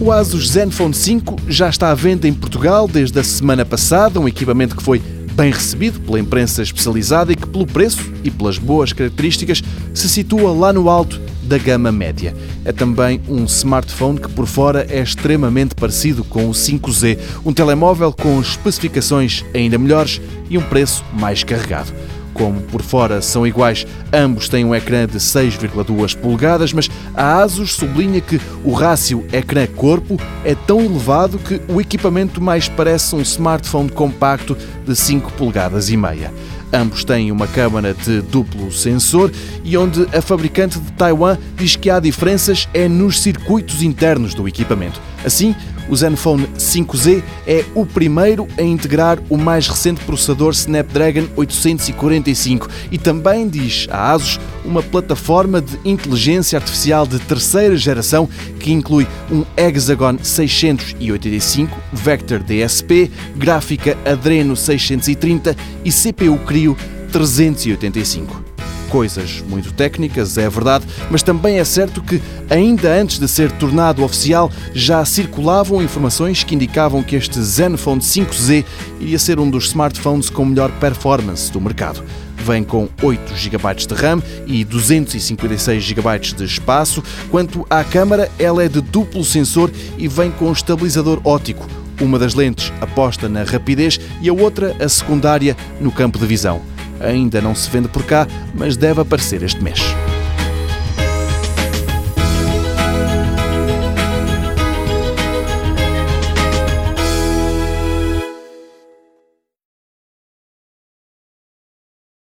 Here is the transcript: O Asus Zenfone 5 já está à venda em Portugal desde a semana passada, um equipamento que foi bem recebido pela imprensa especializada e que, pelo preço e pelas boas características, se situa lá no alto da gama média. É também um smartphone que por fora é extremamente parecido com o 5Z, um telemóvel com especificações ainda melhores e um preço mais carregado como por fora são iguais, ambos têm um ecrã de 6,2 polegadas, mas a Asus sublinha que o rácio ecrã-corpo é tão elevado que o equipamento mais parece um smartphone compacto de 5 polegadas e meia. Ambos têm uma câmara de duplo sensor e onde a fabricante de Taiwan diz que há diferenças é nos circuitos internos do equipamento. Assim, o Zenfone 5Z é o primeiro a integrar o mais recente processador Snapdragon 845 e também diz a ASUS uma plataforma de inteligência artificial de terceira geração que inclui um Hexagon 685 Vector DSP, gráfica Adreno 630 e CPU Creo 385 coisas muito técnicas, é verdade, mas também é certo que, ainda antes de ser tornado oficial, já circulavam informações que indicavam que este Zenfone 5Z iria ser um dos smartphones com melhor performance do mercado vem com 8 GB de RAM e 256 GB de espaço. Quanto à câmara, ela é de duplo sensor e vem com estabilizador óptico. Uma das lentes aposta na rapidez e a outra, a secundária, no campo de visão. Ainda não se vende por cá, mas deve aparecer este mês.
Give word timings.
O 0.00 0.12
Asus 0.12 0.50
Zenfone 0.50 0.94
5 0.94 1.36
já 1.48 1.68
está 1.68 1.90
à 1.90 1.94
venda 1.94 2.28
em 2.28 2.32
Portugal 2.32 2.86
desde 2.86 3.18
a 3.18 3.24
semana 3.24 3.64
passada, 3.64 4.20
um 4.20 4.28
equipamento 4.28 4.76
que 4.76 4.82
foi 4.82 5.02
bem 5.32 5.50
recebido 5.50 5.98
pela 6.00 6.20
imprensa 6.20 6.62
especializada 6.62 7.32
e 7.32 7.36
que, 7.36 7.48
pelo 7.48 7.66
preço 7.66 8.12
e 8.22 8.30
pelas 8.30 8.58
boas 8.58 8.92
características, 8.92 9.60
se 9.92 10.08
situa 10.08 10.52
lá 10.52 10.72
no 10.72 10.88
alto 10.88 11.20
da 11.42 11.58
gama 11.58 11.90
média. 11.90 12.32
É 12.64 12.70
também 12.70 13.20
um 13.28 13.44
smartphone 13.46 14.20
que 14.20 14.28
por 14.28 14.46
fora 14.46 14.86
é 14.88 15.02
extremamente 15.02 15.74
parecido 15.74 16.22
com 16.22 16.48
o 16.48 16.52
5Z, 16.52 17.18
um 17.44 17.52
telemóvel 17.52 18.12
com 18.12 18.40
especificações 18.40 19.44
ainda 19.52 19.78
melhores 19.78 20.20
e 20.48 20.56
um 20.56 20.62
preço 20.62 21.04
mais 21.12 21.42
carregado 21.42 21.92
como 22.38 22.60
por 22.62 22.80
fora 22.80 23.20
são 23.20 23.44
iguais, 23.44 23.84
ambos 24.12 24.48
têm 24.48 24.64
um 24.64 24.74
ecrã 24.74 25.06
de 25.06 25.18
6,2 25.18 26.16
polegadas, 26.16 26.72
mas 26.72 26.88
a 27.12 27.42
Asus 27.42 27.74
sublinha 27.74 28.20
que 28.20 28.40
o 28.64 28.72
rácio 28.72 29.26
ecrã-corpo 29.32 30.18
é 30.44 30.54
tão 30.54 30.80
elevado 30.80 31.38
que 31.38 31.60
o 31.68 31.80
equipamento 31.80 32.40
mais 32.40 32.68
parece 32.68 33.14
um 33.16 33.20
smartphone 33.20 33.90
compacto 33.90 34.56
de 34.86 34.94
5 34.94 35.32
polegadas 35.32 35.90
e 35.90 35.96
meia. 35.96 36.32
Ambos 36.72 37.02
têm 37.02 37.32
uma 37.32 37.46
câmara 37.46 37.94
de 37.94 38.20
duplo 38.20 38.70
sensor 38.70 39.32
e 39.64 39.76
onde 39.76 40.06
a 40.14 40.20
fabricante 40.20 40.78
de 40.78 40.92
Taiwan 40.92 41.36
diz 41.56 41.76
que 41.76 41.90
há 41.90 41.98
diferenças 41.98 42.68
é 42.72 42.86
nos 42.86 43.20
circuitos 43.20 43.82
internos 43.82 44.34
do 44.34 44.46
equipamento. 44.46 45.00
Assim, 45.24 45.56
o 45.88 45.96
Zenfone 45.96 46.46
5Z 46.58 47.22
é 47.46 47.64
o 47.74 47.84
primeiro 47.86 48.46
a 48.58 48.62
integrar 48.62 49.18
o 49.28 49.36
mais 49.36 49.68
recente 49.68 50.00
processador 50.04 50.52
Snapdragon 50.52 51.26
845 51.36 52.68
e 52.90 52.98
também 52.98 53.48
diz 53.48 53.86
a 53.90 54.12
ASUS 54.12 54.40
uma 54.64 54.82
plataforma 54.82 55.60
de 55.60 55.78
inteligência 55.84 56.58
artificial 56.58 57.06
de 57.06 57.18
terceira 57.18 57.76
geração 57.76 58.28
que 58.60 58.72
inclui 58.72 59.06
um 59.30 59.44
Hexagon 59.56 60.18
685 60.22 61.76
Vector 61.92 62.40
DSP, 62.40 63.10
gráfica 63.36 63.96
Adreno 64.04 64.54
630 64.56 65.56
e 65.84 65.90
CPU 65.90 66.38
Creo 66.44 66.76
385 67.12 68.57
coisas 68.88 69.42
muito 69.48 69.72
técnicas, 69.72 70.38
é 70.38 70.48
verdade, 70.48 70.86
mas 71.10 71.22
também 71.22 71.58
é 71.58 71.64
certo 71.64 72.02
que, 72.02 72.20
ainda 72.50 72.92
antes 72.92 73.18
de 73.18 73.28
ser 73.28 73.52
tornado 73.52 74.02
oficial, 74.02 74.50
já 74.74 75.04
circulavam 75.04 75.82
informações 75.82 76.42
que 76.42 76.54
indicavam 76.54 77.02
que 77.02 77.16
este 77.16 77.40
Zenfone 77.40 78.00
5Z 78.00 78.64
iria 79.00 79.18
ser 79.18 79.38
um 79.38 79.48
dos 79.50 79.66
smartphones 79.66 80.30
com 80.30 80.44
melhor 80.44 80.70
performance 80.72 81.52
do 81.52 81.60
mercado 81.60 82.02
vem 82.48 82.64
com 82.64 82.88
8 83.02 83.36
GB 83.36 83.74
de 83.74 83.94
RAM 83.94 84.22
e 84.46 84.64
256 84.64 85.82
GB 85.82 86.18
de 86.34 86.44
espaço. 86.44 87.02
Quanto 87.30 87.66
à 87.68 87.84
câmara, 87.84 88.30
ela 88.38 88.64
é 88.64 88.68
de 88.68 88.80
duplo 88.80 89.22
sensor 89.22 89.70
e 89.98 90.08
vem 90.08 90.30
com 90.30 90.50
estabilizador 90.50 91.20
óptico. 91.24 91.66
Uma 92.00 92.18
das 92.18 92.32
lentes 92.32 92.72
aposta 92.80 93.28
na 93.28 93.42
rapidez 93.42 94.00
e 94.22 94.30
a 94.30 94.32
outra, 94.32 94.74
a 94.82 94.88
secundária, 94.88 95.54
no 95.78 95.92
campo 95.92 96.18
de 96.18 96.26
visão. 96.26 96.77
Ainda 97.00 97.40
não 97.40 97.54
se 97.54 97.70
vende 97.70 97.88
por 97.88 98.04
cá, 98.04 98.26
mas 98.54 98.76
deve 98.76 99.00
aparecer 99.00 99.42
este 99.42 99.62
mês. 99.62 99.80